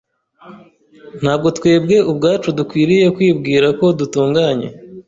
[1.21, 4.67] Ntabwo twebe ubwacu dukwiriye kwibwira ko dutunganye